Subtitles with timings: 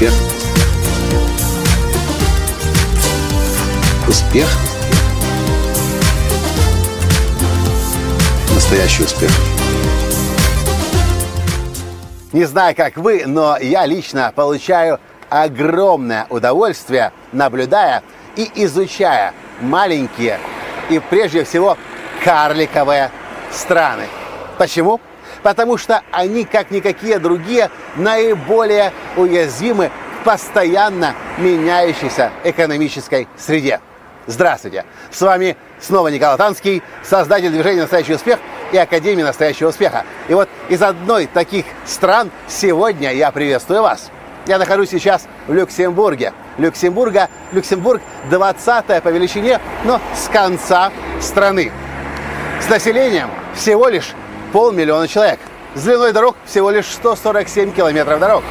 [0.00, 0.14] Успех.
[4.08, 4.48] Успех.
[8.54, 9.30] Настоящий успех.
[12.32, 18.02] Не знаю, как вы, но я лично получаю огромное удовольствие, наблюдая
[18.36, 20.38] и изучая маленькие
[20.88, 21.76] и прежде всего
[22.24, 23.10] карликовые
[23.52, 24.04] страны.
[24.56, 24.98] Почему?
[25.42, 29.90] Потому что они, как никакие другие, наиболее уязвимы
[30.20, 33.80] к постоянно меняющейся экономической среде.
[34.26, 34.84] Здравствуйте!
[35.10, 38.38] С вами снова Николай Танский, создатель движения «Настоящий успех»
[38.70, 40.04] и Академии настоящего успеха.
[40.28, 44.10] И вот из одной таких стран сегодня я приветствую вас.
[44.46, 46.32] Я нахожусь сейчас в Люксембурге.
[46.58, 51.72] Люксембурга, Люксембург 20 по величине, но с конца страны.
[52.60, 54.12] С населением всего лишь
[54.52, 55.40] полмиллиона человек.
[55.74, 58.42] С длиной дорог всего лишь 147 километров дорог.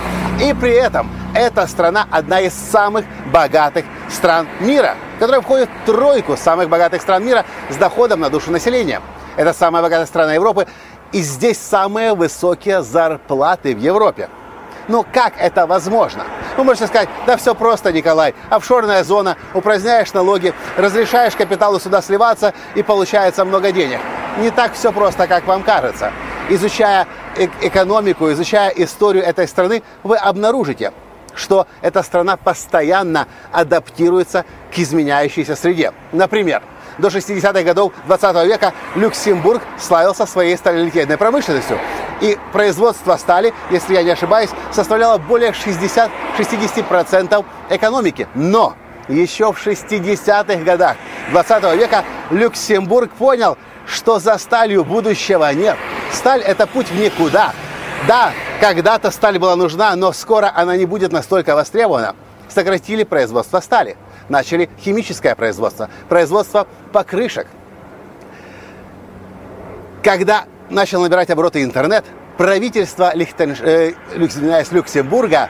[0.41, 6.37] И при этом эта страна одна из самых богатых стран мира, которая входит в тройку
[6.37, 9.01] самых богатых стран мира с доходом на душу населения.
[9.35, 10.67] Это самая богатая страна Европы,
[11.11, 14.29] и здесь самые высокие зарплаты в Европе.
[14.87, 16.23] Но как это возможно?
[16.57, 18.33] Вы можете сказать, да все просто, Николай.
[18.49, 23.99] Офшорная зона, упраздняешь налоги, разрешаешь капиталу сюда сливаться и получается много денег.
[24.37, 26.11] Не так все просто, как вам кажется.
[26.49, 27.07] Изучая
[27.61, 30.93] экономику, изучая историю этой страны, вы обнаружите,
[31.35, 35.93] что эта страна постоянно адаптируется к изменяющейся среде.
[36.11, 36.61] Например,
[36.97, 41.79] до 60-х годов 20 века Люксембург славился своей сталелитейной промышленностью.
[42.21, 48.27] И производство стали, если я не ошибаюсь, составляло более 60, 60% экономики.
[48.35, 48.75] Но
[49.07, 50.97] еще в 60-х годах
[51.31, 53.57] 20 века Люксембург понял,
[53.89, 55.77] что за сталью будущего нет.
[56.13, 57.53] Сталь– это путь в никуда.
[58.07, 62.15] Да, когда-то сталь была нужна, но скоро она не будет настолько востребована.
[62.47, 63.97] Сократили производство стали.
[64.29, 67.47] Начали химическое производство, производство покрышек.
[70.03, 72.05] Когда начал набирать обороты интернет,
[72.37, 73.55] правительство Лихтен...
[73.59, 75.49] э, Люксембурга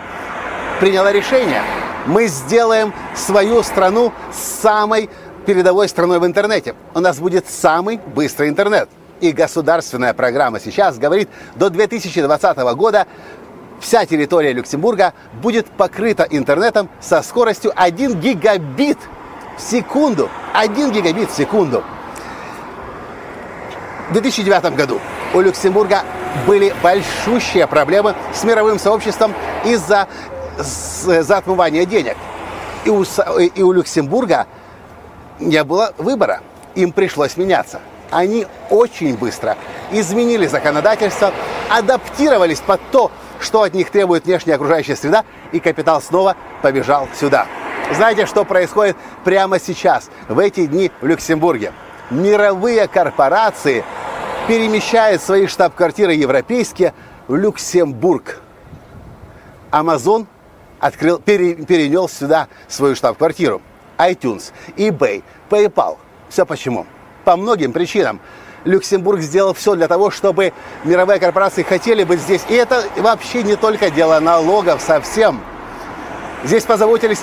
[0.79, 1.61] приняло решение.
[2.06, 5.09] Мы сделаем свою страну самой
[5.45, 6.75] передовой страной в интернете.
[6.94, 8.89] У нас будет самый быстрый интернет.
[9.22, 13.05] И государственная программа сейчас говорит, до 2020 года
[13.79, 18.97] вся территория Люксембурга будет покрыта интернетом со скоростью 1 гигабит
[19.57, 20.29] в секунду.
[20.53, 21.83] 1 гигабит в секунду.
[24.09, 25.00] В 2009 году
[25.33, 26.03] у Люксембурга
[26.47, 29.33] были большущие проблемы с мировым сообществом
[29.66, 30.07] из-за
[31.38, 32.17] отмывания денег.
[32.85, 34.47] И у, и у Люксембурга
[35.39, 36.41] не было выбора.
[36.75, 37.81] Им пришлось меняться.
[38.11, 39.57] Они очень быстро
[39.91, 41.31] изменили законодательство,
[41.69, 47.47] адаптировались под то, что от них требует внешняя окружающая среда, и капитал снова побежал сюда.
[47.94, 51.73] Знаете, что происходит прямо сейчас, в эти дни в Люксембурге?
[52.11, 53.83] Мировые корпорации
[54.47, 56.94] перемещают свои штаб-квартиры европейские
[57.27, 58.41] в Люксембург.
[59.71, 60.25] Amazon
[60.79, 63.61] открыл, пере, перенес сюда свою штаб-квартиру.
[63.99, 65.97] iTunes, eBay, PayPal.
[66.29, 66.87] Все почему?
[67.25, 68.19] По многим причинам.
[68.65, 72.41] Люксембург сделал все для того, чтобы мировые корпорации хотели быть здесь.
[72.49, 75.41] И это вообще не только дело налогов совсем.
[76.43, 77.21] Здесь позаботились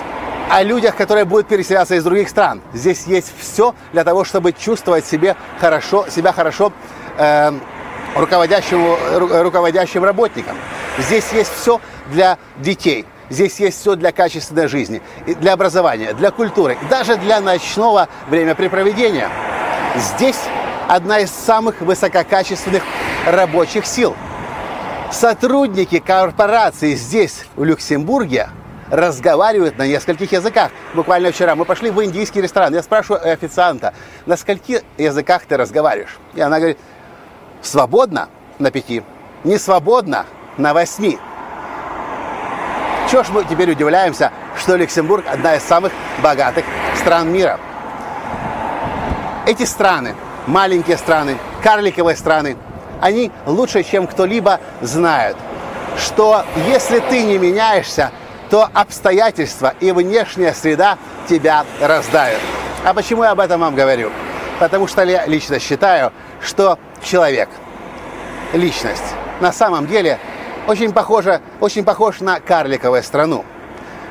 [0.51, 2.63] о людях, которые будут переселяться из других стран.
[2.73, 6.73] Здесь есть все для того, чтобы чувствовать себе хорошо, себя хорошо
[7.19, 7.53] э,
[8.15, 8.97] руководящему,
[9.43, 10.57] руководящим работникам.
[10.99, 13.05] Здесь есть все для детей.
[13.29, 19.29] Здесь есть все для качественной жизни, для образования, для культуры, даже для ночного времяпрепроведения.
[19.97, 20.39] Здесь
[20.89, 22.83] одна из самых высококачественных
[23.27, 24.15] рабочих сил.
[25.11, 28.51] Сотрудники корпорации здесь, в Люксембурге,
[28.91, 30.71] разговаривают на нескольких языках.
[30.95, 32.75] Буквально вчера мы пошли в индийский ресторан.
[32.75, 33.95] Я спрашиваю официанта,
[34.27, 36.19] на скольких языках ты разговариваешь?
[36.35, 36.79] И она говорит,
[37.63, 38.29] свободно
[38.59, 39.03] на пяти,
[39.45, 41.19] не свободно на восьми.
[43.11, 45.93] Чего ж мы теперь удивляемся, что Люксембург одна из самых
[46.23, 46.65] богатых
[46.97, 47.61] стран мира.
[49.47, 50.17] Эти страны,
[50.49, 52.57] маленькие страны, карликовые страны,
[53.01, 55.37] они лучше, чем кто-либо знают,
[55.97, 58.11] что если ты не меняешься,
[58.51, 60.99] то обстоятельства и внешняя среда
[61.29, 62.41] тебя раздавят.
[62.85, 64.11] А почему я об этом вам говорю?
[64.59, 67.49] Потому что я лично считаю, что человек,
[68.53, 70.19] личность, на самом деле
[70.67, 73.45] очень, похожа, очень похож на карликовую страну.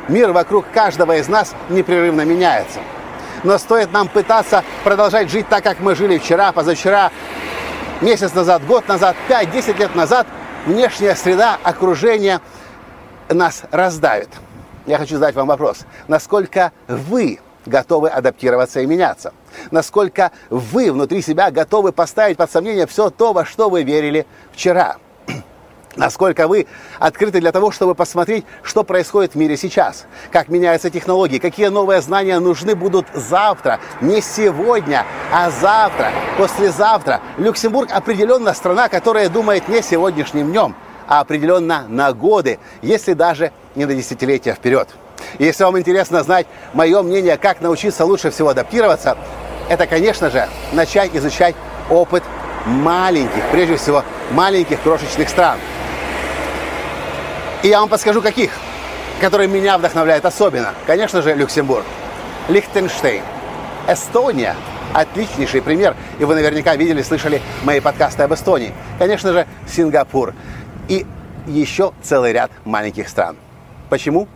[0.07, 2.79] Мир вокруг каждого из нас непрерывно меняется.
[3.43, 7.11] Но стоит нам пытаться продолжать жить так, как мы жили вчера, позавчера,
[8.01, 10.27] месяц назад, год назад, 5-10 лет назад,
[10.65, 12.39] внешняя среда, окружение
[13.29, 14.29] нас раздавит.
[14.85, 15.79] я хочу задать вам вопрос.
[16.07, 19.33] Насколько вы готовы адаптироваться и меняться?
[19.71, 24.97] Насколько вы внутри себя готовы поставить под сомнение все то, во что вы верили вчера?
[25.95, 26.67] Насколько вы
[26.99, 32.01] открыты для того, чтобы посмотреть, что происходит в мире сейчас, как меняются технологии, какие новые
[32.01, 37.21] знания нужны будут завтра, не сегодня, а завтра, послезавтра.
[37.37, 40.75] Люксембург определенно страна, которая думает не сегодняшним днем,
[41.07, 44.89] а определенно на годы, если даже не на десятилетия вперед.
[45.39, 49.17] Если вам интересно знать мое мнение, как научиться лучше всего адаптироваться,
[49.69, 51.55] это, конечно же, начать изучать
[51.89, 52.23] опыт
[52.65, 55.57] маленьких, прежде всего, маленьких крошечных стран–
[57.65, 58.51] и я вам подскажу, каких,
[59.19, 60.75] которые меня вдохновляют особенно.
[60.85, 61.83] Конечно же, Люксембург,
[62.47, 63.23] Лихтенштейн,
[63.87, 64.55] Эстония–
[64.93, 65.95] отличнейший пример.
[66.19, 68.71] И вы наверняка видели, слышали мои подкасты об Эстонии.
[68.99, 70.35] Конечно же, Сингапур.
[70.89, 71.07] И
[71.47, 73.35] еще целый ряд маленьких стран.
[73.89, 74.27] Почему?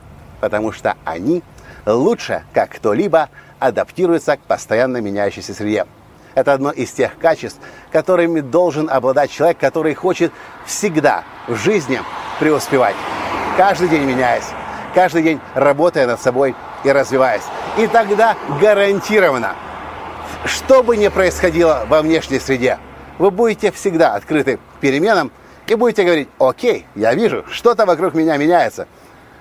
[0.41, 1.43] Потому что они
[1.85, 3.29] лучше, как кто-либо,
[3.59, 5.85] адаптируются к постоянно меняющейся среде.
[6.33, 7.59] Это одно из тех качеств,
[7.91, 10.31] которыми должен обладать человек, который хочет
[10.65, 12.01] всегда в жизни
[12.39, 12.95] преуспевать
[13.59, 14.45] каждый день меняясь,
[14.95, 16.55] каждый день работая над собой
[16.85, 17.43] и развиваясь.
[17.77, 19.53] И тогда гарантированно,
[20.45, 22.79] что бы ни происходило во внешней среде,
[23.17, 25.29] вы будете всегда открыты переменам
[25.67, 28.87] и будете говорить, окей, я вижу, что-то вокруг меня меняется.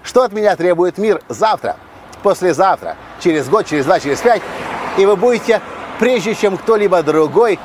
[0.02, 1.76] Что от меня требует мир завтра,
[2.24, 4.42] послезавтра, через год, через два, через пять.
[4.96, 5.60] И вы будете,
[6.00, 7.60] прежде чем кто-либо другой,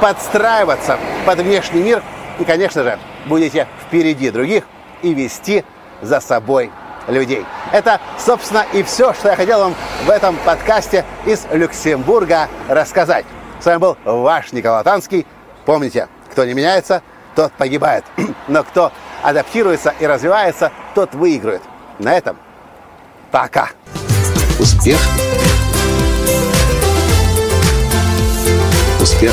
[0.00, 0.96] подстраиваться
[1.26, 2.04] под внешний мир
[2.38, 4.64] и, конечно же, будете впереди других
[5.02, 5.64] и вести
[6.02, 6.70] за собой
[7.06, 7.44] людей.
[7.72, 13.24] Это, собственно, и все, что я хотел вам в этом подкасте из Люксембурга рассказать.
[13.60, 15.26] С вами был ваш Николай Танский.
[15.64, 17.02] Помните, кто не меняется,
[17.34, 18.04] тот погибает.
[18.48, 18.92] Но кто
[19.22, 21.62] адаптируется и развивается, тот выигрывает.
[21.98, 22.36] На этом
[23.30, 23.70] пока.
[24.58, 24.98] Успех.
[29.00, 29.32] Успех.